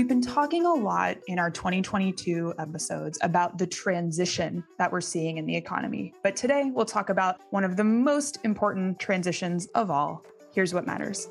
We've 0.00 0.08
been 0.08 0.22
talking 0.22 0.64
a 0.64 0.72
lot 0.72 1.18
in 1.26 1.38
our 1.38 1.50
2022 1.50 2.54
episodes 2.58 3.18
about 3.20 3.58
the 3.58 3.66
transition 3.66 4.64
that 4.78 4.90
we're 4.90 5.02
seeing 5.02 5.36
in 5.36 5.44
the 5.44 5.54
economy. 5.54 6.14
But 6.22 6.36
today 6.36 6.70
we'll 6.74 6.86
talk 6.86 7.10
about 7.10 7.42
one 7.50 7.64
of 7.64 7.76
the 7.76 7.84
most 7.84 8.38
important 8.42 8.98
transitions 8.98 9.66
of 9.74 9.90
all. 9.90 10.24
Here's 10.54 10.72
what 10.72 10.86
matters. 10.86 11.28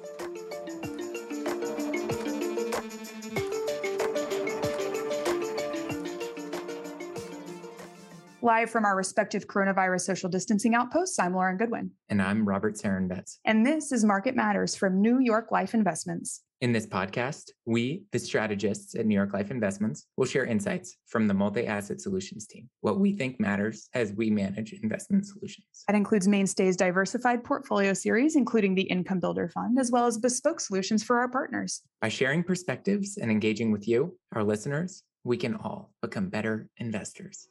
Live 8.50 8.72
from 8.72 8.84
our 8.84 8.96
respective 8.96 9.46
coronavirus 9.46 10.02
social 10.02 10.28
distancing 10.28 10.74
outposts, 10.74 11.20
I'm 11.20 11.36
Lauren 11.36 11.56
Goodwin. 11.56 11.92
And 12.10 12.20
I'm 12.20 12.50
Robert 12.50 12.74
Sarenbetz. 12.74 13.38
And 13.46 13.64
this 13.64 13.92
is 13.92 14.04
Market 14.04 14.36
Matters 14.36 14.76
from 14.76 15.00
New 15.00 15.20
York 15.20 15.52
Life 15.52 15.76
Investments. 15.76 16.42
In 16.60 16.72
this 16.72 16.88
podcast, 16.88 17.52
we, 17.68 18.06
the 18.12 18.18
strategists 18.18 18.96
at 18.96 19.06
New 19.06 19.14
York 19.14 19.34
Life 19.34 19.52
Investments, 19.52 20.08
will 20.18 20.26
share 20.26 20.46
insights 20.46 20.98
from 21.06 21.28
the 21.28 21.34
multi 21.36 21.68
asset 21.68 22.02
solutions 22.02 22.48
team, 22.48 22.68
what 22.82 23.00
we 23.00 23.16
think 23.16 23.40
matters 23.40 23.88
as 23.94 24.14
we 24.14 24.32
manage 24.32 24.74
investment 24.74 25.28
solutions. 25.28 25.84
That 25.88 25.96
includes 25.96 26.28
Mainstay's 26.28 26.76
diversified 26.76 27.44
portfolio 27.44 27.94
series, 27.94 28.36
including 28.36 28.74
the 28.74 28.82
Income 28.82 29.20
Builder 29.20 29.50
Fund, 29.50 29.78
as 29.78 29.92
well 29.92 30.08
as 30.08 30.18
bespoke 30.18 30.60
solutions 30.60 31.04
for 31.04 31.20
our 31.20 31.30
partners. 31.30 31.84
By 32.02 32.10
sharing 32.10 32.44
perspectives 32.44 33.18
and 33.18 33.30
engaging 33.30 33.72
with 33.72 33.88
you, 33.88 34.18
our 34.34 34.44
listeners, 34.44 35.04
we 35.24 35.38
can 35.38 35.54
all 35.54 35.92
become 36.02 36.30
better 36.30 36.68
investors. 36.78 37.48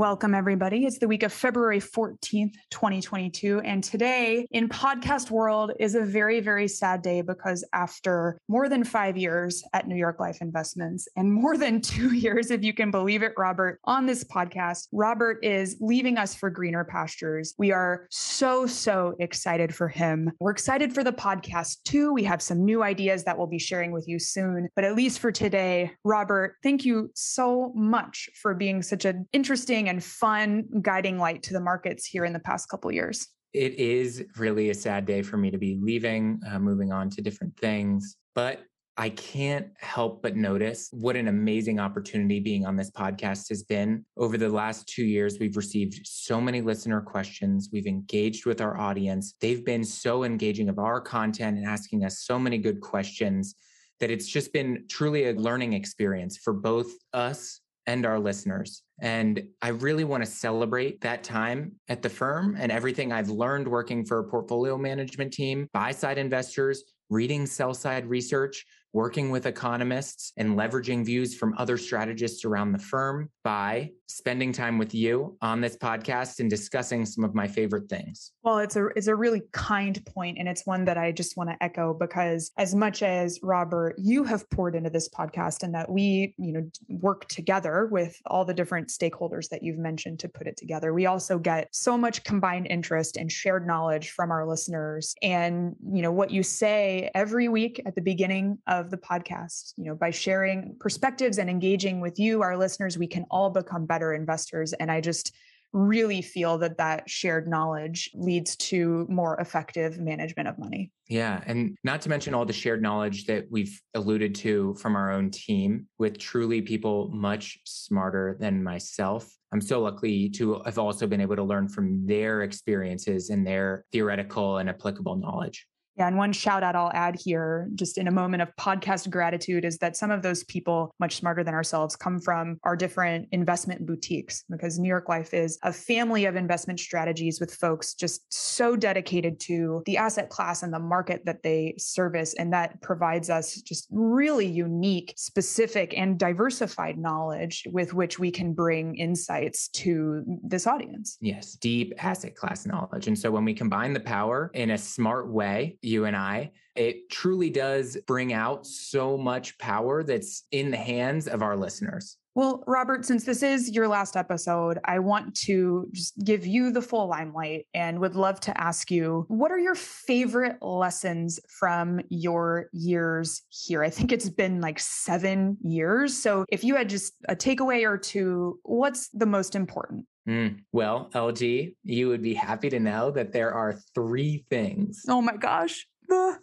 Welcome, 0.00 0.34
everybody. 0.34 0.86
It's 0.86 0.98
the 0.98 1.06
week 1.06 1.24
of 1.24 1.30
February 1.30 1.78
14th, 1.78 2.54
2022. 2.70 3.60
And 3.60 3.84
today 3.84 4.46
in 4.50 4.66
podcast 4.66 5.30
world 5.30 5.72
is 5.78 5.94
a 5.94 6.00
very, 6.00 6.40
very 6.40 6.68
sad 6.68 7.02
day 7.02 7.20
because 7.20 7.68
after 7.74 8.40
more 8.48 8.70
than 8.70 8.82
five 8.82 9.18
years 9.18 9.62
at 9.74 9.88
New 9.88 9.96
York 9.96 10.18
Life 10.18 10.38
Investments 10.40 11.06
and 11.16 11.30
more 11.30 11.58
than 11.58 11.80
two 11.82 12.14
years, 12.14 12.50
if 12.50 12.64
you 12.64 12.72
can 12.72 12.90
believe 12.90 13.22
it, 13.22 13.34
Robert, 13.36 13.78
on 13.84 14.06
this 14.06 14.24
podcast, 14.24 14.88
Robert 14.90 15.38
is 15.44 15.76
leaving 15.80 16.16
us 16.16 16.34
for 16.34 16.48
greener 16.48 16.82
pastures. 16.82 17.52
We 17.58 17.70
are 17.70 18.06
so, 18.08 18.66
so 18.66 19.14
excited 19.18 19.74
for 19.74 19.88
him. 19.88 20.32
We're 20.40 20.52
excited 20.52 20.94
for 20.94 21.04
the 21.04 21.12
podcast 21.12 21.82
too. 21.84 22.10
We 22.14 22.24
have 22.24 22.40
some 22.40 22.64
new 22.64 22.82
ideas 22.82 23.24
that 23.24 23.36
we'll 23.36 23.48
be 23.48 23.58
sharing 23.58 23.92
with 23.92 24.08
you 24.08 24.18
soon. 24.18 24.70
But 24.74 24.84
at 24.84 24.96
least 24.96 25.18
for 25.18 25.30
today, 25.30 25.90
Robert, 26.04 26.56
thank 26.62 26.86
you 26.86 27.10
so 27.14 27.70
much 27.74 28.30
for 28.40 28.54
being 28.54 28.80
such 28.80 29.04
an 29.04 29.28
interesting 29.34 29.89
and 29.90 30.02
fun 30.04 30.64
guiding 30.82 31.18
light 31.18 31.42
to 31.42 31.52
the 31.52 31.60
markets 31.60 32.06
here 32.06 32.24
in 32.24 32.32
the 32.32 32.38
past 32.38 32.68
couple 32.68 32.92
years. 32.92 33.26
It 33.52 33.74
is 33.74 34.24
really 34.36 34.70
a 34.70 34.74
sad 34.74 35.04
day 35.04 35.22
for 35.22 35.36
me 35.36 35.50
to 35.50 35.58
be 35.58 35.78
leaving, 35.82 36.40
uh, 36.48 36.60
moving 36.60 36.92
on 36.92 37.10
to 37.10 37.20
different 37.20 37.56
things. 37.58 38.16
But 38.36 38.60
I 38.96 39.08
can't 39.08 39.66
help 39.80 40.22
but 40.22 40.36
notice 40.36 40.88
what 40.92 41.16
an 41.16 41.26
amazing 41.26 41.80
opportunity 41.80 42.38
being 42.38 42.66
on 42.66 42.76
this 42.76 42.90
podcast 42.90 43.48
has 43.48 43.64
been. 43.64 44.04
Over 44.16 44.38
the 44.38 44.48
last 44.48 44.86
two 44.86 45.04
years, 45.04 45.38
we've 45.40 45.56
received 45.56 46.00
so 46.04 46.40
many 46.40 46.60
listener 46.60 47.00
questions. 47.00 47.70
We've 47.72 47.86
engaged 47.86 48.46
with 48.46 48.60
our 48.60 48.78
audience. 48.78 49.34
They've 49.40 49.64
been 49.64 49.82
so 49.84 50.22
engaging 50.22 50.68
of 50.68 50.78
our 50.78 51.00
content 51.00 51.56
and 51.56 51.66
asking 51.66 52.04
us 52.04 52.20
so 52.20 52.38
many 52.38 52.58
good 52.58 52.80
questions 52.80 53.56
that 53.98 54.10
it's 54.10 54.28
just 54.28 54.52
been 54.52 54.84
truly 54.88 55.24
a 55.24 55.32
learning 55.32 55.72
experience 55.72 56.36
for 56.36 56.52
both 56.52 56.92
us 57.12 57.59
and 57.86 58.06
our 58.06 58.18
listeners. 58.18 58.82
And 59.00 59.42
I 59.62 59.68
really 59.68 60.04
want 60.04 60.24
to 60.24 60.30
celebrate 60.30 61.00
that 61.00 61.24
time 61.24 61.72
at 61.88 62.02
the 62.02 62.08
firm 62.08 62.56
and 62.58 62.70
everything 62.70 63.12
I've 63.12 63.30
learned 63.30 63.66
working 63.66 64.04
for 64.04 64.18
a 64.18 64.24
portfolio 64.24 64.76
management 64.76 65.32
team, 65.32 65.68
buy 65.72 65.92
side 65.92 66.18
investors, 66.18 66.84
reading 67.08 67.46
sell 67.46 67.74
side 67.74 68.06
research, 68.06 68.64
working 68.92 69.30
with 69.30 69.46
economists 69.46 70.32
and 70.36 70.56
leveraging 70.56 71.04
views 71.04 71.34
from 71.34 71.54
other 71.58 71.76
strategists 71.76 72.44
around 72.44 72.72
the 72.72 72.78
firm 72.78 73.30
by 73.44 73.90
spending 74.08 74.52
time 74.52 74.76
with 74.76 74.94
you 74.94 75.36
on 75.40 75.60
this 75.60 75.76
podcast 75.76 76.40
and 76.40 76.50
discussing 76.50 77.06
some 77.06 77.22
of 77.22 77.34
my 77.34 77.46
favorite 77.46 77.88
things. 77.88 78.32
Well, 78.42 78.58
it's 78.58 78.76
a 78.76 78.86
it's 78.96 79.06
a 79.06 79.14
really 79.14 79.42
kind 79.52 80.04
point 80.06 80.38
and 80.38 80.48
it's 80.48 80.66
one 80.66 80.84
that 80.86 80.98
I 80.98 81.12
just 81.12 81.36
want 81.36 81.50
to 81.50 81.62
echo 81.62 81.94
because 81.94 82.50
as 82.58 82.74
much 82.74 83.02
as 83.02 83.38
Robert 83.42 83.94
you 83.98 84.24
have 84.24 84.48
poured 84.50 84.74
into 84.74 84.90
this 84.90 85.08
podcast 85.08 85.62
and 85.62 85.74
that 85.74 85.90
we, 85.90 86.34
you 86.38 86.52
know, 86.52 86.70
work 86.88 87.28
together 87.28 87.88
with 87.90 88.20
all 88.26 88.44
the 88.44 88.54
different 88.54 88.88
stakeholders 88.88 89.48
that 89.50 89.62
you've 89.62 89.78
mentioned 89.78 90.18
to 90.20 90.28
put 90.28 90.46
it 90.46 90.56
together, 90.56 90.92
we 90.92 91.06
also 91.06 91.38
get 91.38 91.68
so 91.72 91.96
much 91.96 92.24
combined 92.24 92.66
interest 92.68 93.16
and 93.16 93.30
shared 93.30 93.66
knowledge 93.66 94.10
from 94.10 94.30
our 94.30 94.46
listeners 94.46 95.14
and, 95.22 95.76
you 95.92 96.02
know, 96.02 96.12
what 96.12 96.30
you 96.30 96.42
say 96.42 97.10
every 97.14 97.48
week 97.48 97.80
at 97.86 97.94
the 97.94 98.00
beginning 98.00 98.58
of 98.66 98.79
the 98.88 98.96
podcast, 98.96 99.74
you 99.76 99.84
know, 99.84 99.94
by 99.94 100.10
sharing 100.10 100.76
perspectives 100.80 101.36
and 101.36 101.50
engaging 101.50 102.00
with 102.00 102.18
you 102.18 102.40
our 102.40 102.56
listeners, 102.56 102.96
we 102.96 103.06
can 103.06 103.26
all 103.30 103.50
become 103.50 103.84
better 103.84 104.14
investors. 104.14 104.72
And 104.72 104.90
I 104.90 105.02
just 105.02 105.34
really 105.72 106.20
feel 106.22 106.58
that 106.58 106.78
that 106.78 107.08
shared 107.08 107.46
knowledge 107.46 108.10
leads 108.14 108.56
to 108.56 109.06
more 109.08 109.38
effective 109.40 109.98
management 109.98 110.48
of 110.48 110.58
money. 110.58 110.90
Yeah. 111.08 111.42
And 111.46 111.76
not 111.84 112.00
to 112.02 112.08
mention 112.08 112.34
all 112.34 112.44
the 112.44 112.52
shared 112.52 112.82
knowledge 112.82 113.26
that 113.26 113.46
we've 113.50 113.80
alluded 113.94 114.34
to 114.36 114.74
from 114.74 114.96
our 114.96 115.12
own 115.12 115.30
team 115.30 115.86
with 115.98 116.18
truly 116.18 116.62
people 116.62 117.10
much 117.12 117.58
smarter 117.64 118.36
than 118.40 118.62
myself. 118.64 119.30
I'm 119.52 119.60
so 119.60 119.80
lucky 119.80 120.28
to 120.30 120.62
have 120.64 120.78
also 120.78 121.06
been 121.06 121.20
able 121.20 121.36
to 121.36 121.42
learn 121.42 121.68
from 121.68 122.06
their 122.06 122.42
experiences 122.42 123.30
and 123.30 123.46
their 123.46 123.84
theoretical 123.92 124.58
and 124.58 124.68
applicable 124.68 125.16
knowledge. 125.16 125.66
Yeah, 126.00 126.08
and 126.08 126.16
one 126.16 126.32
shout 126.32 126.62
out 126.62 126.74
I'll 126.74 126.90
add 126.94 127.20
here, 127.22 127.68
just 127.74 127.98
in 127.98 128.08
a 128.08 128.10
moment 128.10 128.40
of 128.40 128.48
podcast 128.56 129.10
gratitude, 129.10 129.66
is 129.66 129.76
that 129.78 129.98
some 129.98 130.10
of 130.10 130.22
those 130.22 130.44
people, 130.44 130.94
much 130.98 131.16
smarter 131.16 131.44
than 131.44 131.52
ourselves, 131.52 131.94
come 131.94 132.18
from 132.18 132.58
our 132.64 132.74
different 132.74 133.28
investment 133.32 133.84
boutiques 133.84 134.44
because 134.48 134.78
New 134.78 134.88
York 134.88 135.10
Life 135.10 135.34
is 135.34 135.58
a 135.62 135.74
family 135.74 136.24
of 136.24 136.36
investment 136.36 136.80
strategies 136.80 137.38
with 137.38 137.54
folks 137.54 137.92
just 137.92 138.32
so 138.32 138.76
dedicated 138.76 139.38
to 139.40 139.82
the 139.84 139.98
asset 139.98 140.30
class 140.30 140.62
and 140.62 140.72
the 140.72 140.78
market 140.78 141.26
that 141.26 141.42
they 141.42 141.74
service. 141.76 142.32
And 142.32 142.50
that 142.54 142.80
provides 142.80 143.28
us 143.28 143.60
just 143.60 143.86
really 143.90 144.46
unique, 144.46 145.12
specific, 145.18 145.92
and 145.98 146.18
diversified 146.18 146.96
knowledge 146.96 147.64
with 147.72 147.92
which 147.92 148.18
we 148.18 148.30
can 148.30 148.54
bring 148.54 148.96
insights 148.96 149.68
to 149.68 150.24
this 150.42 150.66
audience. 150.66 151.18
Yes, 151.20 151.56
deep 151.56 151.92
asset 152.02 152.36
class 152.36 152.64
knowledge. 152.64 153.06
And 153.06 153.18
so 153.18 153.30
when 153.30 153.44
we 153.44 153.52
combine 153.52 153.92
the 153.92 154.00
power 154.00 154.50
in 154.54 154.70
a 154.70 154.78
smart 154.78 155.30
way, 155.30 155.76
you 155.90 156.06
and 156.06 156.16
I, 156.16 156.52
it 156.76 157.10
truly 157.10 157.50
does 157.50 157.98
bring 158.06 158.32
out 158.32 158.66
so 158.66 159.18
much 159.18 159.58
power 159.58 160.02
that's 160.02 160.44
in 160.52 160.70
the 160.70 160.76
hands 160.76 161.26
of 161.26 161.42
our 161.42 161.56
listeners. 161.56 162.16
Well, 162.36 162.62
Robert, 162.68 163.04
since 163.04 163.24
this 163.24 163.42
is 163.42 163.70
your 163.70 163.88
last 163.88 164.16
episode, 164.16 164.78
I 164.84 165.00
want 165.00 165.34
to 165.46 165.88
just 165.92 166.14
give 166.24 166.46
you 166.46 166.70
the 166.70 166.80
full 166.80 167.08
limelight 167.08 167.66
and 167.74 167.98
would 167.98 168.14
love 168.14 168.38
to 168.40 168.58
ask 168.58 168.88
you 168.90 169.24
what 169.26 169.50
are 169.50 169.58
your 169.58 169.74
favorite 169.74 170.56
lessons 170.62 171.40
from 171.48 172.00
your 172.08 172.68
years 172.72 173.42
here? 173.48 173.82
I 173.82 173.90
think 173.90 174.12
it's 174.12 174.30
been 174.30 174.60
like 174.60 174.78
seven 174.78 175.58
years. 175.60 176.16
So 176.16 176.44
if 176.48 176.62
you 176.62 176.76
had 176.76 176.88
just 176.88 177.14
a 177.28 177.34
takeaway 177.34 177.84
or 177.84 177.98
two, 177.98 178.60
what's 178.62 179.08
the 179.08 179.26
most 179.26 179.56
important? 179.56 180.06
Mm. 180.28 180.60
Well, 180.72 181.10
LG, 181.14 181.74
you 181.84 182.08
would 182.08 182.22
be 182.22 182.34
happy 182.34 182.70
to 182.70 182.80
know 182.80 183.10
that 183.10 183.32
there 183.32 183.52
are 183.52 183.80
three 183.94 184.44
things. 184.50 185.04
Oh 185.08 185.22
my 185.22 185.36
gosh. 185.36 185.86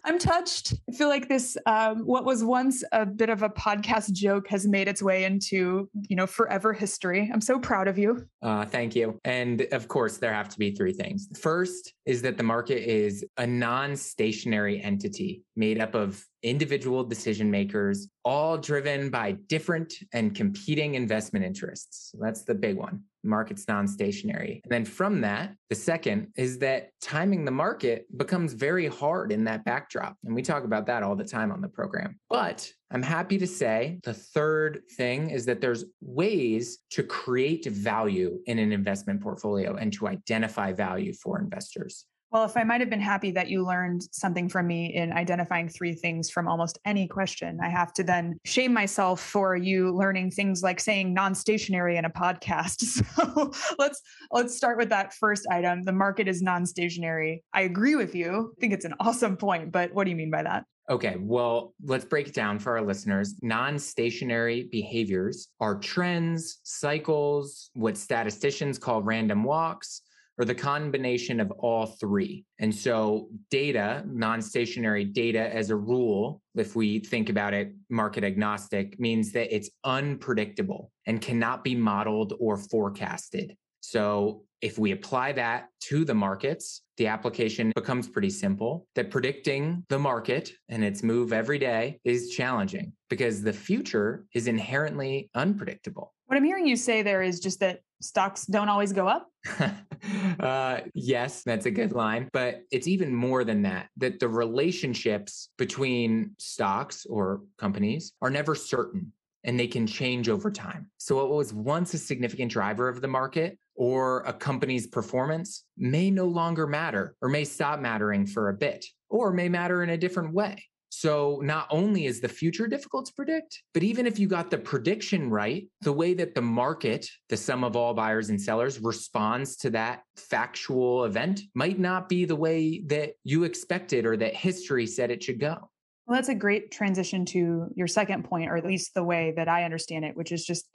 I'm 0.04 0.18
touched. 0.18 0.74
I 0.88 0.92
feel 0.92 1.08
like 1.08 1.28
this, 1.28 1.56
um, 1.66 2.06
what 2.06 2.24
was 2.24 2.42
once 2.42 2.82
a 2.92 3.04
bit 3.04 3.28
of 3.28 3.42
a 3.42 3.48
podcast 3.48 4.12
joke, 4.12 4.48
has 4.48 4.66
made 4.66 4.88
its 4.88 5.02
way 5.02 5.24
into, 5.24 5.88
you 6.08 6.16
know, 6.16 6.26
forever 6.26 6.72
history. 6.72 7.30
I'm 7.32 7.40
so 7.40 7.58
proud 7.58 7.88
of 7.88 7.98
you. 7.98 8.26
Uh, 8.42 8.64
thank 8.64 8.96
you. 8.96 9.18
And 9.24 9.66
of 9.72 9.88
course, 9.88 10.16
there 10.16 10.32
have 10.32 10.48
to 10.50 10.58
be 10.58 10.70
three 10.70 10.92
things. 10.92 11.28
First 11.38 11.92
is 12.06 12.22
that 12.22 12.36
the 12.36 12.42
market 12.42 12.88
is 12.88 13.24
a 13.36 13.46
non-stationary 13.46 14.82
entity 14.82 15.42
made 15.56 15.80
up 15.80 15.94
of 15.94 16.24
individual 16.42 17.04
decision 17.04 17.50
makers, 17.50 18.08
all 18.24 18.56
driven 18.56 19.10
by 19.10 19.32
different 19.32 19.92
and 20.12 20.34
competing 20.34 20.94
investment 20.94 21.44
interests. 21.44 22.14
That's 22.20 22.44
the 22.44 22.54
big 22.54 22.76
one. 22.76 23.02
Market's 23.28 23.68
non 23.68 23.86
stationary. 23.86 24.60
And 24.64 24.72
then 24.72 24.84
from 24.84 25.20
that, 25.20 25.54
the 25.68 25.74
second 25.74 26.28
is 26.36 26.58
that 26.58 26.90
timing 27.00 27.44
the 27.44 27.50
market 27.50 28.06
becomes 28.16 28.52
very 28.54 28.86
hard 28.86 29.30
in 29.30 29.44
that 29.44 29.64
backdrop. 29.64 30.16
And 30.24 30.34
we 30.34 30.42
talk 30.42 30.64
about 30.64 30.86
that 30.86 31.02
all 31.02 31.14
the 31.14 31.24
time 31.24 31.52
on 31.52 31.60
the 31.60 31.68
program. 31.68 32.18
But 32.28 32.70
I'm 32.90 33.02
happy 33.02 33.38
to 33.38 33.46
say 33.46 34.00
the 34.02 34.14
third 34.14 34.82
thing 34.96 35.30
is 35.30 35.44
that 35.46 35.60
there's 35.60 35.84
ways 36.00 36.78
to 36.90 37.02
create 37.02 37.66
value 37.66 38.38
in 38.46 38.58
an 38.58 38.72
investment 38.72 39.20
portfolio 39.20 39.76
and 39.76 39.92
to 39.94 40.08
identify 40.08 40.72
value 40.72 41.12
for 41.12 41.38
investors. 41.38 42.06
Well, 42.30 42.44
if 42.44 42.58
I 42.58 42.64
might 42.64 42.80
have 42.80 42.90
been 42.90 43.00
happy 43.00 43.30
that 43.32 43.48
you 43.48 43.64
learned 43.64 44.02
something 44.12 44.50
from 44.50 44.66
me 44.66 44.94
in 44.94 45.12
identifying 45.12 45.68
three 45.68 45.94
things 45.94 46.28
from 46.28 46.46
almost 46.46 46.78
any 46.84 47.08
question, 47.08 47.58
I 47.62 47.70
have 47.70 47.94
to 47.94 48.04
then 48.04 48.36
shame 48.44 48.74
myself 48.74 49.20
for 49.20 49.56
you 49.56 49.96
learning 49.96 50.32
things 50.32 50.62
like 50.62 50.78
saying 50.78 51.14
non-stationary 51.14 51.96
in 51.96 52.04
a 52.04 52.10
podcast. 52.10 52.84
So 53.18 53.52
let's 53.78 54.00
let's 54.30 54.56
start 54.56 54.76
with 54.78 54.90
that 54.90 55.14
first 55.14 55.46
item. 55.50 55.84
The 55.84 55.92
market 55.92 56.28
is 56.28 56.42
non-stationary. 56.42 57.42
I 57.52 57.62
agree 57.62 57.96
with 57.96 58.14
you. 58.14 58.52
I 58.56 58.60
think 58.60 58.72
it's 58.72 58.84
an 58.84 58.94
awesome 59.00 59.36
point, 59.36 59.72
but 59.72 59.92
what 59.94 60.04
do 60.04 60.10
you 60.10 60.16
mean 60.16 60.30
by 60.30 60.42
that? 60.42 60.64
Okay, 60.90 61.16
well, 61.20 61.74
let's 61.84 62.04
break 62.04 62.28
it 62.28 62.34
down 62.34 62.58
for 62.58 62.76
our 62.78 62.84
listeners. 62.84 63.34
Non 63.42 63.78
stationary 63.78 64.68
behaviors 64.70 65.48
are 65.60 65.78
trends, 65.78 66.60
cycles, 66.62 67.70
what 67.74 67.96
statisticians 67.96 68.78
call 68.78 69.02
random 69.02 69.44
walks, 69.44 70.02
or 70.38 70.44
the 70.44 70.54
combination 70.54 71.40
of 71.40 71.50
all 71.50 71.86
three. 71.86 72.44
And 72.60 72.74
so, 72.74 73.28
data, 73.50 74.04
non 74.06 74.40
stationary 74.40 75.04
data 75.04 75.54
as 75.54 75.70
a 75.70 75.76
rule, 75.76 76.42
if 76.54 76.76
we 76.76 77.00
think 77.00 77.28
about 77.28 77.54
it 77.54 77.72
market 77.90 78.24
agnostic, 78.24 78.98
means 79.00 79.32
that 79.32 79.54
it's 79.54 79.70
unpredictable 79.84 80.92
and 81.06 81.20
cannot 81.20 81.64
be 81.64 81.74
modeled 81.74 82.34
or 82.38 82.56
forecasted. 82.56 83.56
So, 83.80 84.44
if 84.60 84.76
we 84.76 84.90
apply 84.90 85.32
that 85.32 85.68
to 85.82 86.04
the 86.04 86.14
markets, 86.14 86.82
the 86.96 87.06
application 87.06 87.72
becomes 87.76 88.08
pretty 88.08 88.30
simple 88.30 88.86
that 88.96 89.10
predicting 89.10 89.84
the 89.88 89.98
market 89.98 90.50
and 90.68 90.82
its 90.82 91.04
move 91.04 91.32
every 91.32 91.60
day 91.60 92.00
is 92.04 92.30
challenging 92.30 92.92
because 93.08 93.40
the 93.42 93.52
future 93.52 94.26
is 94.34 94.48
inherently 94.48 95.30
unpredictable. 95.34 96.12
What 96.28 96.36
I'm 96.36 96.44
hearing 96.44 96.66
you 96.66 96.76
say 96.76 97.00
there 97.00 97.22
is 97.22 97.40
just 97.40 97.60
that 97.60 97.80
stocks 98.02 98.44
don't 98.44 98.68
always 98.68 98.92
go 98.92 99.08
up? 99.08 99.30
uh, 100.40 100.80
yes, 100.92 101.42
that's 101.42 101.64
a 101.64 101.70
good 101.70 101.92
line. 101.92 102.28
But 102.34 102.64
it's 102.70 102.86
even 102.86 103.14
more 103.14 103.44
than 103.44 103.62
that, 103.62 103.88
that 103.96 104.20
the 104.20 104.28
relationships 104.28 105.48
between 105.56 106.32
stocks 106.38 107.06
or 107.06 107.40
companies 107.56 108.12
are 108.20 108.28
never 108.28 108.54
certain 108.54 109.10
and 109.44 109.58
they 109.58 109.66
can 109.66 109.86
change 109.86 110.28
over 110.28 110.50
time. 110.50 110.90
So, 110.98 111.16
what 111.16 111.30
was 111.30 111.54
once 111.54 111.94
a 111.94 111.98
significant 111.98 112.52
driver 112.52 112.90
of 112.90 113.00
the 113.00 113.08
market 113.08 113.58
or 113.74 114.20
a 114.26 114.32
company's 114.34 114.86
performance 114.86 115.64
may 115.78 116.10
no 116.10 116.26
longer 116.26 116.66
matter 116.66 117.16
or 117.22 117.30
may 117.30 117.44
stop 117.44 117.80
mattering 117.80 118.26
for 118.26 118.50
a 118.50 118.54
bit 118.54 118.84
or 119.08 119.32
may 119.32 119.48
matter 119.48 119.82
in 119.82 119.88
a 119.88 119.96
different 119.96 120.34
way. 120.34 120.62
So 120.90 121.40
not 121.42 121.66
only 121.70 122.06
is 122.06 122.20
the 122.20 122.28
future 122.28 122.66
difficult 122.66 123.06
to 123.06 123.12
predict, 123.14 123.62
but 123.74 123.82
even 123.82 124.06
if 124.06 124.18
you 124.18 124.26
got 124.26 124.50
the 124.50 124.58
prediction 124.58 125.30
right, 125.30 125.68
the 125.82 125.92
way 125.92 126.14
that 126.14 126.34
the 126.34 126.42
market, 126.42 127.06
the 127.28 127.36
sum 127.36 127.62
of 127.62 127.76
all 127.76 127.94
buyers 127.94 128.30
and 128.30 128.40
sellers, 128.40 128.80
responds 128.80 129.56
to 129.58 129.70
that 129.70 130.02
factual 130.16 131.04
event 131.04 131.40
might 131.54 131.78
not 131.78 132.08
be 132.08 132.24
the 132.24 132.36
way 132.36 132.82
that 132.86 133.12
you 133.24 133.44
expected 133.44 134.06
or 134.06 134.16
that 134.16 134.34
history 134.34 134.86
said 134.86 135.10
it 135.10 135.22
should 135.22 135.40
go. 135.40 135.70
Well, 136.06 136.16
that's 136.16 136.30
a 136.30 136.34
great 136.34 136.70
transition 136.70 137.26
to 137.26 137.66
your 137.74 137.86
second 137.86 138.24
point, 138.24 138.50
or 138.50 138.56
at 138.56 138.64
least 138.64 138.94
the 138.94 139.04
way 139.04 139.34
that 139.36 139.46
I 139.46 139.64
understand 139.64 140.06
it, 140.06 140.16
which 140.16 140.32
is 140.32 140.44
just 140.44 140.66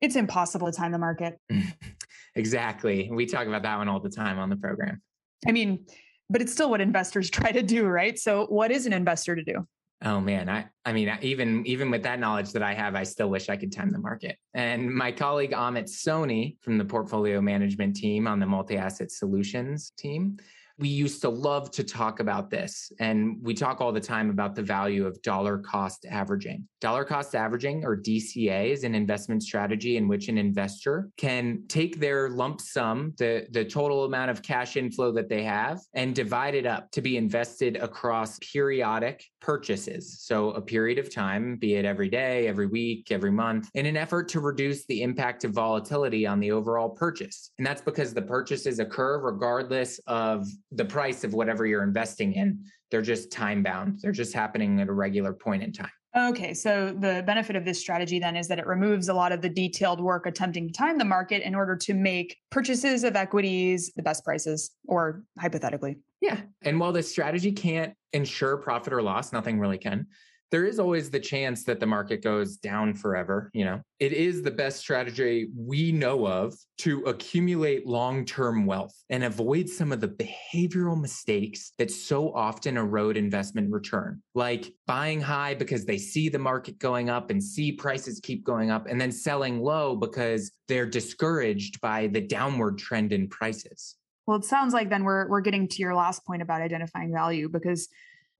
it's 0.00 0.16
impossible 0.16 0.70
to 0.70 0.76
time 0.76 0.92
the 0.92 0.98
market. 0.98 1.38
exactly. 2.34 3.10
We 3.12 3.26
talk 3.26 3.46
about 3.46 3.62
that 3.64 3.76
one 3.76 3.88
all 3.88 4.00
the 4.00 4.08
time 4.08 4.38
on 4.38 4.48
the 4.48 4.56
program. 4.56 5.02
I 5.46 5.52
mean, 5.52 5.86
but 6.30 6.40
it's 6.40 6.52
still 6.52 6.70
what 6.70 6.80
investors 6.80 7.30
try 7.38 7.52
to 7.52 7.62
do, 7.62 7.86
right? 7.86 8.18
So 8.18 8.46
what 8.46 8.70
is 8.70 8.86
an 8.86 8.92
investor 8.92 9.34
to 9.34 9.42
do? 9.42 9.66
Oh 10.04 10.20
man, 10.20 10.48
I 10.48 10.66
I 10.84 10.92
mean 10.92 11.16
even 11.22 11.66
even 11.66 11.90
with 11.90 12.04
that 12.04 12.20
knowledge 12.20 12.52
that 12.52 12.62
I 12.62 12.72
have, 12.72 12.94
I 12.94 13.02
still 13.02 13.28
wish 13.30 13.48
I 13.48 13.56
could 13.56 13.72
time 13.72 13.90
the 13.90 13.98
market. 13.98 14.36
And 14.54 14.94
my 14.94 15.10
colleague 15.10 15.50
Amit 15.50 15.88
Soni 15.88 16.56
from 16.60 16.78
the 16.78 16.84
portfolio 16.84 17.40
management 17.40 17.96
team 17.96 18.28
on 18.28 18.38
the 18.38 18.46
multi-asset 18.46 19.10
solutions 19.10 19.92
team 19.98 20.38
we 20.78 20.88
used 20.88 21.20
to 21.22 21.28
love 21.28 21.70
to 21.72 21.82
talk 21.82 22.20
about 22.20 22.50
this. 22.50 22.92
And 23.00 23.36
we 23.42 23.52
talk 23.54 23.80
all 23.80 23.92
the 23.92 24.00
time 24.00 24.30
about 24.30 24.54
the 24.54 24.62
value 24.62 25.06
of 25.06 25.20
dollar 25.22 25.58
cost 25.58 26.06
averaging. 26.08 26.66
Dollar 26.80 27.04
cost 27.04 27.34
averaging, 27.34 27.84
or 27.84 27.96
DCA, 27.96 28.70
is 28.70 28.84
an 28.84 28.94
investment 28.94 29.42
strategy 29.42 29.96
in 29.96 30.06
which 30.06 30.28
an 30.28 30.38
investor 30.38 31.10
can 31.16 31.64
take 31.68 31.98
their 31.98 32.30
lump 32.30 32.60
sum, 32.60 33.12
the, 33.18 33.46
the 33.50 33.64
total 33.64 34.04
amount 34.04 34.30
of 34.30 34.42
cash 34.42 34.76
inflow 34.76 35.10
that 35.12 35.28
they 35.28 35.42
have, 35.42 35.80
and 35.94 36.14
divide 36.14 36.54
it 36.54 36.66
up 36.66 36.90
to 36.92 37.00
be 37.00 37.16
invested 37.16 37.76
across 37.76 38.38
periodic 38.38 39.24
purchases. 39.40 40.20
So, 40.20 40.50
a 40.50 40.60
period 40.60 40.98
of 40.98 41.12
time, 41.12 41.56
be 41.56 41.74
it 41.74 41.84
every 41.84 42.08
day, 42.08 42.46
every 42.46 42.66
week, 42.66 43.10
every 43.10 43.32
month, 43.32 43.68
in 43.74 43.86
an 43.86 43.96
effort 43.96 44.28
to 44.28 44.40
reduce 44.40 44.84
the 44.86 45.02
impact 45.02 45.44
of 45.44 45.52
volatility 45.52 46.26
on 46.26 46.38
the 46.38 46.52
overall 46.52 46.90
purchase. 46.90 47.50
And 47.58 47.66
that's 47.66 47.82
because 47.82 48.14
the 48.14 48.22
purchases 48.22 48.78
occur 48.78 49.18
regardless 49.18 49.98
of 50.06 50.46
the 50.72 50.84
price 50.84 51.24
of 51.24 51.34
whatever 51.34 51.66
you're 51.66 51.82
investing 51.82 52.34
in. 52.34 52.64
They're 52.90 53.02
just 53.02 53.30
time 53.30 53.62
bound, 53.62 54.00
they're 54.02 54.12
just 54.12 54.32
happening 54.32 54.80
at 54.80 54.88
a 54.88 54.92
regular 54.92 55.32
point 55.32 55.62
in 55.62 55.72
time. 55.72 55.90
Okay, 56.16 56.54
so 56.54 56.96
the 56.98 57.22
benefit 57.26 57.54
of 57.54 57.64
this 57.64 57.78
strategy 57.78 58.18
then 58.18 58.34
is 58.34 58.48
that 58.48 58.58
it 58.58 58.66
removes 58.66 59.08
a 59.08 59.14
lot 59.14 59.30
of 59.30 59.42
the 59.42 59.48
detailed 59.48 60.00
work 60.00 60.26
attempting 60.26 60.66
to 60.66 60.72
time 60.72 60.96
the 60.96 61.04
market 61.04 61.42
in 61.42 61.54
order 61.54 61.76
to 61.76 61.94
make 61.94 62.38
purchases 62.50 63.04
of 63.04 63.14
equities 63.14 63.92
the 63.94 64.02
best 64.02 64.24
prices, 64.24 64.70
or 64.86 65.22
hypothetically. 65.38 65.98
Yeah. 66.20 66.40
And 66.62 66.80
while 66.80 66.92
this 66.92 67.10
strategy 67.10 67.52
can't 67.52 67.94
ensure 68.14 68.56
profit 68.56 68.92
or 68.92 69.02
loss, 69.02 69.32
nothing 69.32 69.60
really 69.60 69.78
can 69.78 70.06
there 70.50 70.64
is 70.64 70.78
always 70.78 71.10
the 71.10 71.20
chance 71.20 71.64
that 71.64 71.80
the 71.80 71.86
market 71.86 72.22
goes 72.22 72.56
down 72.56 72.94
forever. 72.94 73.50
You 73.52 73.64
know, 73.64 73.80
it 74.00 74.12
is 74.12 74.42
the 74.42 74.50
best 74.50 74.78
strategy 74.78 75.48
we 75.54 75.92
know 75.92 76.26
of 76.26 76.54
to 76.78 77.02
accumulate 77.02 77.86
long 77.86 78.24
term 78.24 78.64
wealth 78.64 78.94
and 79.10 79.24
avoid 79.24 79.68
some 79.68 79.92
of 79.92 80.00
the 80.00 80.08
behavioral 80.08 81.00
mistakes 81.00 81.72
that 81.78 81.90
so 81.90 82.32
often 82.34 82.76
erode 82.76 83.16
investment 83.16 83.70
return, 83.70 84.22
like 84.34 84.72
buying 84.86 85.20
high 85.20 85.54
because 85.54 85.84
they 85.84 85.98
see 85.98 86.28
the 86.28 86.38
market 86.38 86.78
going 86.78 87.10
up 87.10 87.30
and 87.30 87.42
see 87.42 87.72
prices 87.72 88.20
keep 88.22 88.44
going 88.44 88.70
up, 88.70 88.86
and 88.86 89.00
then 89.00 89.12
selling 89.12 89.60
low 89.60 89.96
because 89.96 90.52
they're 90.66 90.86
discouraged 90.86 91.80
by 91.80 92.06
the 92.08 92.20
downward 92.20 92.78
trend 92.78 93.12
in 93.12 93.28
prices. 93.28 93.96
Well, 94.26 94.36
it 94.36 94.44
sounds 94.44 94.74
like 94.74 94.90
then 94.90 95.04
we're 95.04 95.26
we're 95.28 95.40
getting 95.40 95.66
to 95.68 95.76
your 95.78 95.94
last 95.94 96.24
point 96.26 96.42
about 96.42 96.60
identifying 96.60 97.12
value 97.12 97.48
because 97.48 97.88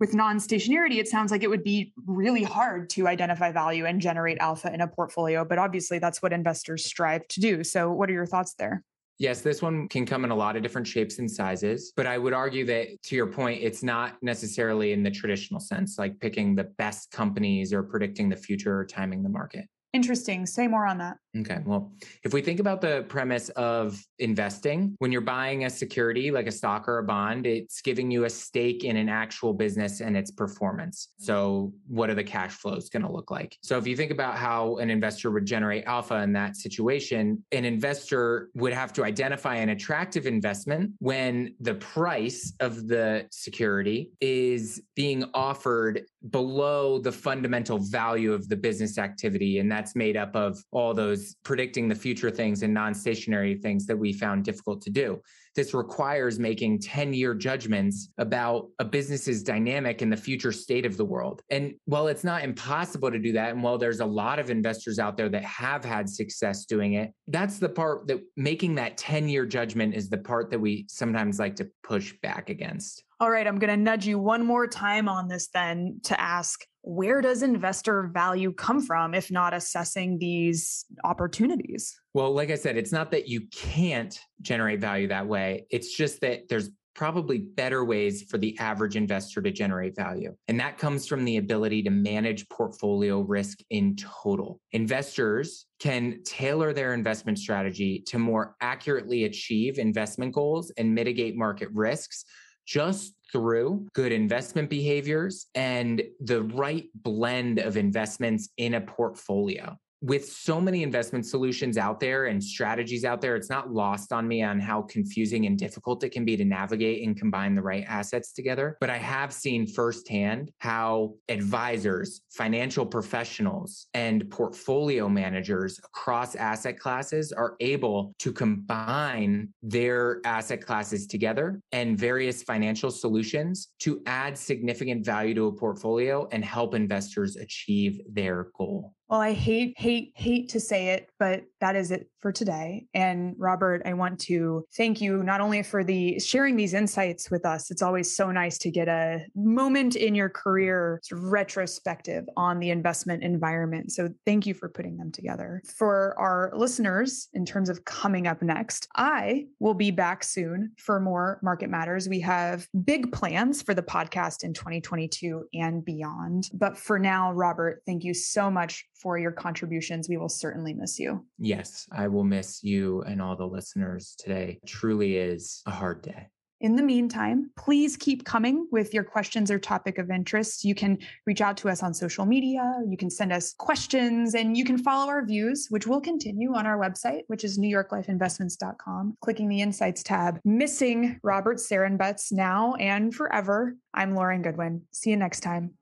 with 0.01 0.15
non-stationarity 0.15 0.99
it 0.99 1.09
sounds 1.09 1.31
like 1.31 1.43
it 1.43 1.51
would 1.51 1.65
be 1.65 1.93
really 2.07 2.43
hard 2.43 2.89
to 2.91 3.07
identify 3.07 3.51
value 3.53 3.87
and 3.87 4.01
generate 4.01 4.39
alpha 4.39 4.73
in 4.73 4.81
a 4.81 4.89
portfolio 4.89 5.45
but 5.45 5.59
obviously 5.59 5.99
that's 5.99 6.23
what 6.23 6.33
investors 6.33 6.85
strive 6.85 7.27
to 7.29 7.41
do 7.41 7.65
so 7.65 7.91
what 7.91 8.09
are 8.09 8.15
your 8.15 8.27
thoughts 8.27 8.55
there 8.55 8.83
Yes, 9.21 9.41
this 9.41 9.61
one 9.61 9.89
can 9.89 10.07
come 10.07 10.25
in 10.25 10.31
a 10.31 10.37
lot 10.37 10.55
of 10.55 10.63
different 10.63 10.87
shapes 10.87 11.19
and 11.19 11.29
sizes, 11.29 11.93
but 11.97 12.07
I 12.07 12.19
would 12.19 12.33
argue 12.33 12.65
that 12.67 13.03
to 13.03 13.17
your 13.17 13.27
point, 13.27 13.61
it's 13.61 13.83
not 13.83 14.15
necessarily 14.23 14.93
in 14.93 15.03
the 15.03 15.11
traditional 15.11 15.59
sense, 15.59 15.99
like 15.99 16.21
picking 16.21 16.55
the 16.55 16.65
best 16.79 17.11
companies 17.11 17.73
or 17.73 17.83
predicting 17.83 18.29
the 18.29 18.37
future 18.37 18.79
or 18.79 18.87
timing 18.87 19.25
the 19.25 19.29
market. 19.29 19.67
Interesting. 19.93 20.47
Say 20.47 20.69
more 20.69 20.87
on 20.87 20.99
that. 20.99 21.17
Okay. 21.37 21.59
Well, 21.65 21.93
if 22.25 22.33
we 22.33 22.41
think 22.41 22.59
about 22.59 22.81
the 22.81 23.05
premise 23.09 23.51
of 23.51 24.03
investing, 24.19 24.97
when 24.99 25.13
you're 25.13 25.21
buying 25.21 25.65
a 25.65 25.71
security 25.71 26.31
like 26.31 26.47
a 26.47 26.53
stock 26.53 26.89
or 26.89 26.99
a 26.99 27.03
bond, 27.03 27.47
it's 27.47 27.83
giving 27.83 28.11
you 28.11 28.25
a 28.25 28.31
stake 28.31 28.83
in 28.83 28.97
an 28.97 29.11
actual 29.11 29.53
business 29.53 30.01
and 30.01 30.17
its 30.17 30.31
performance. 30.31 31.11
So, 31.19 31.73
what 31.87 32.09
are 32.09 32.15
the 32.15 32.25
cash 32.25 32.53
flows 32.53 32.89
going 32.89 33.03
to 33.03 33.13
look 33.13 33.31
like? 33.31 33.59
So, 33.63 33.77
if 33.77 33.87
you 33.87 33.95
think 33.95 34.11
about 34.11 34.37
how 34.37 34.79
an 34.79 34.89
investor 34.89 35.31
would 35.31 35.45
generate 35.45 35.85
alpha 35.85 36.17
in 36.23 36.33
that 36.33 36.57
situation, 36.57 37.45
an 37.53 37.67
investor 37.67 38.49
would 38.55 38.73
have 38.73 38.95
to 38.95 39.05
identify 39.05 39.57
an 39.57 39.69
attractive 39.69 40.27
investment 40.27 40.93
when 40.99 41.55
the 41.61 41.75
price 41.75 42.55
of 42.61 42.89
the 42.89 43.27
security 43.31 44.11
is 44.23 44.81
being 44.97 45.25
offered 45.35 46.03
below 46.31 46.99
the 46.99 47.13
fundamental 47.13 47.79
value 47.79 48.33
of 48.33 48.49
the 48.49 48.57
business 48.57 48.99
activity. 48.99 49.59
And 49.59 49.71
that's 49.71 49.95
made 49.95 50.17
up 50.17 50.35
of 50.35 50.59
all 50.73 50.95
those 50.95 51.18
predicting 51.45 51.89
the 51.89 51.95
future 51.95 52.31
things 52.31 52.63
and 52.63 52.73
non 52.75 52.95
stationary 52.95 53.57
things 53.57 53.87
that 53.87 53.99
we 53.99 54.13
found 54.13 54.45
difficult 54.45 54.83
to 54.83 54.91
do. 54.91 55.21
This 55.55 55.75
requires 55.75 56.39
making 56.39 56.81
10 56.81 57.13
year 57.13 57.35
judgments 57.35 58.11
about 58.19 58.69
a 58.79 58.85
business's 58.85 59.43
dynamic 59.43 60.03
and 60.03 60.13
the 60.13 60.17
future 60.17 60.53
state 60.53 60.87
of 60.87 60.97
the 60.97 61.05
world. 61.05 61.43
And 61.51 61.75
while 61.87 62.07
it's 62.07 62.25
not 62.25 62.45
impossible 62.45 63.11
to 63.11 63.19
do 63.19 63.33
that, 63.33 63.51
and 63.51 63.63
while 63.63 63.79
there's 63.79 64.01
a 64.01 64.07
lot 64.07 64.39
of 64.39 64.51
investors 64.51 64.99
out 64.99 65.17
there 65.17 65.29
that 65.29 65.45
have 65.45 65.85
had 65.85 66.09
success 66.09 66.65
doing 66.65 66.95
it, 66.95 67.13
that's 67.27 67.59
the 67.59 67.69
part 67.69 68.07
that 68.07 68.21
making 68.37 68.77
that 68.77 68.97
10 68.97 69.29
year 69.29 69.47
judgment 69.47 69.95
is 69.95 70.09
the 70.09 70.19
part 70.19 70.51
that 70.51 70.61
we 70.61 70.87
sometimes 70.89 71.39
like 71.39 71.57
to 71.57 71.69
push 71.83 72.15
back 72.23 72.51
against. 72.51 73.05
All 73.21 73.31
right, 73.31 73.47
I'm 73.47 73.59
going 73.59 73.71
to 73.71 73.77
nudge 73.77 74.07
you 74.07 74.17
one 74.17 74.47
more 74.47 74.69
time 74.69 75.09
on 75.09 75.27
this 75.27 75.49
then 75.49 76.01
to 76.05 76.21
ask 76.21 76.65
where 76.83 77.21
does 77.21 77.43
investor 77.43 78.11
value 78.15 78.53
come 78.53 78.81
from 78.81 79.13
if 79.13 79.29
not 79.31 79.53
assessing 79.53 80.19
these 80.19 80.85
opportunities? 81.03 82.01
Well, 82.15 82.33
like 82.33 82.51
I 82.51 82.55
said, 82.55 82.77
it's 82.77 82.93
not 82.93 83.11
that 83.11 83.29
you 83.29 83.43
can't 83.51 84.19
generate 84.41 84.81
value 84.81 85.09
that 85.09 85.27
way. 85.27 85.67
It's 85.71 85.97
just 85.97 86.21
that 86.21 86.49
there's 86.49 86.71
probably 86.95 87.39
better 87.39 87.85
ways 87.85 88.25
for 88.29 88.39
the 88.39 88.57
average 88.59 88.97
investor 88.97 89.43
to 89.43 89.51
generate 89.51 89.95
value. 89.97 90.35
And 90.49 90.59
that 90.59 90.79
comes 90.79 91.07
from 91.07 91.25
the 91.25 91.37
ability 91.37 91.83
to 91.85 91.91
manage 91.91 92.49
portfolio 92.49 93.21
risk 93.21 93.59
in 93.71 93.97
total. 93.97 94.61
Investors 94.73 95.67
can 95.81 96.23
tailor 96.25 96.73
their 96.73 96.95
investment 96.95 97.39
strategy 97.39 98.03
to 98.07 98.19
more 98.19 98.57
accurately 98.61 99.25
achieve 99.25 99.79
investment 99.79 100.35
goals 100.35 100.73
and 100.77 100.95
mitigate 100.95 101.37
market 101.37 101.69
risks 101.73 102.25
just 102.69 103.15
through 103.33 103.89
good 103.95 104.13
investment 104.13 104.69
behaviors 104.69 105.47
and 105.55 106.03
the 106.21 106.43
right 106.43 106.85
blend 106.95 107.59
of 107.59 107.79
investments 107.79 108.51
in 108.59 108.75
a 108.75 108.81
portfolio 108.81 109.75
with 110.01 110.31
so 110.31 110.61
many 110.61 110.83
investment 110.83 111.27
solutions 111.27 111.77
out 111.77 112.01
there 112.01 112.27
and 112.27 112.43
strategies 112.43 113.05
out 113.05 113.21
there, 113.21 113.37
it's 113.37 113.51
not 113.51 113.73
lost 113.73 114.13
on 114.13 114.29
me 114.29 114.43
on 114.43 114.61
how 114.61 114.83
confusing 114.83 115.47
and 115.47 115.59
difficult 115.59 116.05
it 116.05 116.11
can 116.11 116.25
be 116.25 116.37
to 116.37 116.45
navigate 116.45 117.07
and 117.07 117.19
combine 117.19 117.55
the 117.55 117.63
right 117.63 117.85
assets 117.89 118.33
together. 118.33 118.77
But 118.81 118.91
I 118.91 118.99
have 118.99 119.33
seen 119.33 119.67
firsthand 119.67 120.53
how 120.59 121.15
advisors, 121.29 122.21
financial 122.31 122.87
professionals, 122.87 123.87
and 123.95 124.31
portfolio 124.31 125.09
managers 125.09 125.79
across 125.79 126.35
asset 126.35 126.79
classes 126.79 127.33
are 127.33 127.57
able 127.61 128.15
to 128.19 128.33
combine 128.33 129.49
their 129.63 130.21
asset 130.25 130.65
classes 130.65 131.07
together 131.07 131.61
and 131.73 131.99
various 131.99 132.43
financial 132.43 132.91
solutions 132.91 133.69
to 133.81 134.01
add 134.07 134.39
significant 134.39 135.05
value 135.05 135.35
to 135.35 135.47
a 135.47 135.53
portfolio 135.53 136.29
and 136.31 136.45
help 136.45 136.75
investors 136.75 137.37
achieve 137.37 138.01
their 138.09 138.49
goal. 138.57 138.95
Well, 139.09 139.21
I 139.21 139.33
hate, 139.33 139.75
hate, 139.79 140.13
hate 140.17 140.51
to 140.51 140.61
say 140.61 140.89
it, 140.89 141.09
but 141.19 141.45
that 141.61 141.77
is 141.77 141.91
it 141.91 142.11
for 142.21 142.31
today. 142.31 142.87
And 142.95 143.35
Robert, 143.39 143.83
I 143.87 143.95
want 143.95 144.19
to 144.21 144.65
thank 144.77 145.01
you 145.01 145.23
not 145.23 145.41
only 145.41 145.63
for 145.63 145.83
the 145.83 146.19
sharing 146.19 146.57
these 146.57 146.75
insights 146.75 147.31
with 147.31 147.47
us. 147.47 147.71
It's 147.71 147.81
always 147.81 148.15
so 148.15 148.31
nice 148.31 148.59
to 148.59 148.71
get 148.71 148.89
a 148.89 149.21
moment 149.35 149.97
in 149.97 150.15
your 150.15 150.29
career 150.29 151.01
sort 151.03 151.23
of 151.23 151.31
retrospective 151.31 152.25
on 152.37 152.59
the 152.59 152.71
investment 152.71 153.23
environment. 153.23 153.93
So 153.93 154.11
thank 154.27 154.47
you 154.47 154.55
for 154.55 154.69
putting 154.69 154.97
them 154.97 155.11
together. 155.11 155.63
For 155.77 156.15
our 156.19 156.53
listeners, 156.55 157.29
in 157.33 157.47
terms 157.47 157.69
of 157.69 157.85
coming 157.85 158.27
up 158.27 158.43
next, 158.43 158.89
I 158.97 159.47
will 159.59 159.75
be 159.75 159.91
back 159.91 160.25
soon 160.25 160.73
for 160.77 161.01
more 161.01 161.39
market 161.43 161.71
matters. 161.71 162.09
We 162.09 162.21
have 162.21 162.67
big 162.85 163.13
plans 163.13 163.63
for 163.63 163.75
the 163.75 163.83
podcast 163.83 164.45
in 164.45 164.53
2022 164.53 165.45
and 165.55 165.85
beyond. 165.85 166.51
But 166.53 166.77
for 166.77 166.99
now, 166.99 167.33
Robert, 167.33 167.83
thank 167.87 168.05
you 168.05 168.13
so 168.13 168.51
much 168.51 168.85
for 168.99 169.19
your 169.19 169.33
contributions. 169.33 170.09
We 170.09 170.17
will 170.17 170.29
certainly 170.29 170.75
miss 170.75 170.99
you. 170.99 171.25
Yes, 171.39 171.87
I 171.93 172.09
will 172.09 172.25
miss 172.25 172.63
you 172.63 173.03
and 173.03 173.23
all 173.23 173.37
the 173.37 173.47
listeners 173.47 174.15
today. 174.19 174.59
It 174.63 174.69
truly 174.69 175.17
is 175.17 175.63
a 175.67 175.71
hard 175.71 176.03
day. 176.03 176.29
In 176.61 176.75
the 176.75 176.83
meantime, 176.83 177.53
please 177.57 177.97
keep 177.97 178.25
coming 178.25 178.67
with 178.73 178.93
your 178.93 179.05
questions 179.05 179.49
or 179.49 179.61
topic 179.61 179.97
of 179.99 180.11
interest. 180.11 180.65
You 180.65 180.75
can 180.75 180.99
reach 181.25 181.41
out 181.41 181.57
to 181.59 181.69
us 181.69 181.85
on 181.85 181.95
social 181.95 182.27
media. 182.27 182.83
You 182.89 182.97
can 182.97 183.11
send 183.11 183.33
us 183.33 183.55
questions 183.59 184.35
and 184.35 184.57
you 184.57 184.65
can 184.65 184.77
follow 184.77 185.09
our 185.09 185.25
views, 185.25 185.69
which 185.71 185.87
will 185.87 186.01
continue 186.01 186.55
on 186.55 186.67
our 186.67 186.77
website, 186.77 187.23
which 187.29 187.45
is 187.45 187.59
newyorklifeinvestments.com. 187.59 189.19
Clicking 189.21 189.49
the 189.49 189.61
Insights 189.61 190.03
tab. 190.03 190.41
Missing 190.45 191.21
Robert 191.23 191.59
Sarenbetz 191.59 192.33
now 192.33 192.75
and 192.75 193.15
forever. 193.15 193.77
I'm 193.95 194.17
Lauren 194.17 194.43
Goodwin. 194.43 194.83
See 194.91 195.11
you 195.11 195.17
next 195.17 195.41
time. 195.41 195.78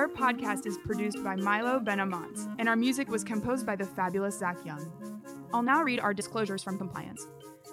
Our 0.00 0.08
podcast 0.08 0.64
is 0.64 0.78
produced 0.78 1.22
by 1.22 1.36
Milo 1.36 1.78
Benamont, 1.78 2.56
and 2.58 2.70
our 2.70 2.74
music 2.74 3.10
was 3.10 3.22
composed 3.22 3.66
by 3.66 3.76
the 3.76 3.84
fabulous 3.84 4.38
Zach 4.38 4.56
Young. 4.64 4.90
I'll 5.52 5.60
now 5.60 5.82
read 5.82 6.00
our 6.00 6.14
disclosures 6.14 6.62
from 6.62 6.78
compliance. 6.78 7.26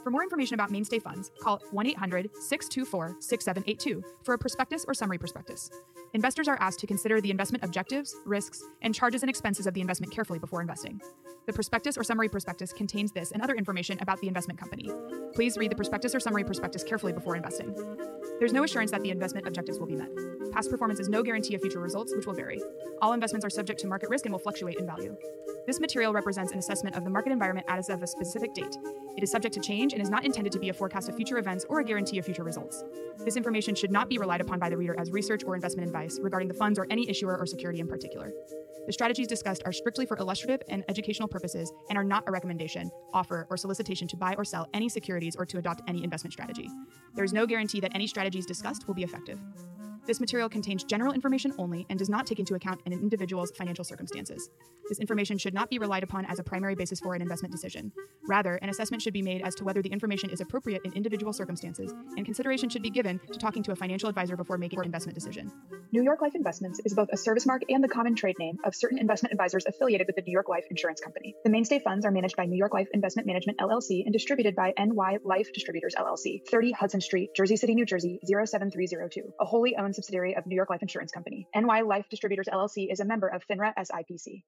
For 0.03 0.11
more 0.11 0.23
information 0.23 0.55
about 0.55 0.69
mainstay 0.69 0.99
funds, 0.99 1.31
call 1.39 1.61
1 1.71 1.87
800 1.87 2.29
624 2.33 3.15
6782 3.21 4.03
for 4.25 4.33
a 4.33 4.37
prospectus 4.37 4.83
or 4.85 4.93
summary 4.93 5.17
prospectus. 5.17 5.71
Investors 6.17 6.47
are 6.47 6.57
asked 6.59 6.79
to 6.79 6.87
consider 6.87 7.21
the 7.21 7.29
investment 7.29 7.63
objectives, 7.63 8.15
risks, 8.25 8.63
and 8.81 8.95
charges 8.95 9.21
and 9.21 9.29
expenses 9.29 9.67
of 9.67 9.75
the 9.75 9.81
investment 9.81 10.11
carefully 10.11 10.39
before 10.39 10.61
investing. 10.61 10.99
The 11.45 11.53
prospectus 11.53 11.95
or 11.95 12.03
summary 12.03 12.27
prospectus 12.27 12.73
contains 12.73 13.11
this 13.11 13.31
and 13.31 13.43
other 13.43 13.53
information 13.53 13.99
about 14.01 14.19
the 14.19 14.27
investment 14.27 14.59
company. 14.59 14.89
Please 15.35 15.57
read 15.57 15.69
the 15.69 15.75
prospectus 15.75 16.15
or 16.15 16.19
summary 16.19 16.43
prospectus 16.43 16.83
carefully 16.83 17.13
before 17.13 17.35
investing. 17.35 17.71
There's 18.39 18.51
no 18.51 18.63
assurance 18.63 18.89
that 18.91 19.03
the 19.03 19.11
investment 19.11 19.47
objectives 19.47 19.77
will 19.77 19.85
be 19.85 19.95
met. 19.95 20.09
Past 20.51 20.71
performance 20.71 20.99
is 20.99 21.07
no 21.07 21.21
guarantee 21.21 21.53
of 21.53 21.61
future 21.61 21.79
results, 21.79 22.15
which 22.15 22.25
will 22.25 22.33
vary. 22.33 22.59
All 22.99 23.13
investments 23.13 23.45
are 23.45 23.51
subject 23.51 23.79
to 23.81 23.87
market 23.87 24.09
risk 24.09 24.25
and 24.25 24.33
will 24.33 24.39
fluctuate 24.39 24.77
in 24.79 24.87
value. 24.87 25.15
This 25.67 25.79
material 25.79 26.13
represents 26.13 26.51
an 26.51 26.59
assessment 26.59 26.95
of 26.95 27.03
the 27.03 27.09
market 27.09 27.31
environment 27.31 27.67
as 27.69 27.89
of 27.89 28.01
a 28.01 28.07
specific 28.07 28.53
date. 28.53 28.77
It 29.17 29.23
is 29.23 29.29
subject 29.29 29.53
to 29.55 29.59
change 29.59 29.93
and 29.93 30.01
is 30.01 30.09
not 30.09 30.23
intended 30.23 30.53
to 30.53 30.59
be 30.59 30.69
a 30.69 30.73
forecast 30.73 31.09
of 31.09 31.15
future 31.15 31.37
events 31.39 31.65
or 31.67 31.79
a 31.79 31.83
guarantee 31.83 32.19
of 32.19 32.25
future 32.25 32.43
results. 32.43 32.83
This 33.25 33.35
information 33.35 33.75
should 33.75 33.91
not 33.91 34.07
be 34.07 34.17
relied 34.17 34.41
upon 34.41 34.59
by 34.59 34.69
the 34.69 34.77
reader 34.77 34.95
as 34.97 35.11
research 35.11 35.43
or 35.43 35.55
investment 35.55 35.87
advice 36.07 36.19
regarding 36.21 36.47
the 36.47 36.53
funds 36.53 36.79
or 36.79 36.87
any 36.89 37.09
issuer 37.09 37.37
or 37.37 37.45
security 37.45 37.79
in 37.79 37.87
particular. 37.87 38.31
The 38.85 38.93
strategies 38.93 39.27
discussed 39.27 39.63
are 39.65 39.73
strictly 39.73 40.05
for 40.05 40.17
illustrative 40.17 40.61
and 40.69 40.83
educational 40.87 41.27
purposes 41.27 41.71
and 41.89 41.97
are 41.97 42.03
not 42.03 42.23
a 42.27 42.31
recommendation, 42.31 42.89
offer, 43.13 43.47
or 43.49 43.57
solicitation 43.57 44.07
to 44.07 44.17
buy 44.17 44.33
or 44.37 44.45
sell 44.45 44.67
any 44.73 44.87
securities 44.87 45.35
or 45.35 45.45
to 45.45 45.57
adopt 45.57 45.81
any 45.87 46.03
investment 46.03 46.33
strategy. 46.33 46.69
There 47.15 47.25
is 47.25 47.33
no 47.33 47.45
guarantee 47.45 47.81
that 47.81 47.91
any 47.93 48.07
strategies 48.07 48.45
discussed 48.45 48.87
will 48.87 48.95
be 48.95 49.03
effective. 49.03 49.39
This 50.07 50.21
material 50.21 50.47
contains 50.47 50.85
general 50.85 51.11
information 51.11 51.53
only 51.57 51.85
and 51.89 51.99
does 51.99 52.07
not 52.07 52.25
take 52.25 52.39
into 52.39 52.55
account 52.55 52.79
an 52.85 52.93
individual's 52.93 53.51
financial 53.51 53.83
circumstances. 53.83 54.49
This 54.87 54.99
information 54.99 55.37
should 55.37 55.53
not 55.53 55.69
be 55.69 55.79
relied 55.79 56.03
upon 56.03 56.23
as 56.27 56.39
a 56.39 56.43
primary 56.43 56.75
basis 56.75 57.01
for 57.01 57.13
an 57.13 57.21
investment 57.21 57.51
decision. 57.51 57.91
Rather, 58.25 58.55
an 58.55 58.69
assessment 58.69 59.03
should 59.03 59.11
be 59.11 59.21
made 59.21 59.41
as 59.41 59.53
to 59.55 59.65
whether 59.65 59.81
the 59.81 59.89
information 59.89 60.29
is 60.29 60.39
appropriate 60.39 60.81
in 60.85 60.93
individual 60.93 61.33
circumstances, 61.33 61.93
and 62.15 62.23
consideration 62.23 62.69
should 62.69 62.81
be 62.81 62.89
given 62.89 63.19
to 63.33 63.37
talking 63.37 63.61
to 63.63 63.73
a 63.73 63.75
financial 63.75 64.07
advisor 64.07 64.37
before 64.37 64.57
making 64.57 64.79
an 64.79 64.85
investment 64.85 65.13
decision. 65.13 65.51
New 65.91 66.03
York 66.03 66.21
Life 66.21 66.35
Investments 66.35 66.79
is 66.85 66.93
both 66.93 67.09
a 67.11 67.17
service 67.17 67.45
mark 67.45 67.63
and 67.67 67.83
the 67.83 67.89
common 67.89 68.15
trade 68.15 68.39
name 68.39 68.57
of 68.63 68.75
certain 68.75 68.99
investment 68.99 69.33
advisors 69.33 69.65
affiliated 69.65 70.07
with 70.07 70.15
the 70.15 70.21
New 70.21 70.31
York 70.31 70.47
Life 70.47 70.65
Insurance 70.69 71.01
Company. 71.01 71.35
The 71.43 71.49
mainstay 71.49 71.79
funds 71.79 72.05
are 72.05 72.11
managed 72.11 72.37
by 72.37 72.45
New 72.45 72.57
York 72.57 72.73
Life 72.73 72.87
Investment 72.93 73.27
Management 73.27 73.59
LLC 73.59 74.03
and 74.05 74.13
distributed 74.13 74.55
by 74.55 74.73
NY 74.77 75.17
Life 75.25 75.51
Distributors 75.53 75.95
LLC, 75.95 76.47
30 76.49 76.71
Hudson 76.71 77.01
Street, 77.01 77.31
Jersey 77.35 77.57
City, 77.57 77.75
New 77.75 77.85
Jersey 77.85 78.19
07302, 78.25 79.33
a 79.39 79.45
wholly 79.45 79.75
owned 79.75 79.96
subsidiary 79.97 80.35
of 80.35 80.45
New 80.45 80.55
York 80.55 80.69
Life 80.69 80.81
Insurance 80.81 81.11
Company. 81.11 81.47
NY 81.53 81.81
Life 81.81 82.05
Distributors 82.09 82.47
LLC 82.47 82.91
is 82.91 82.99
a 82.99 83.05
member 83.05 83.27
of 83.27 83.45
FINRA 83.47 83.73
SIPC. 83.75 84.43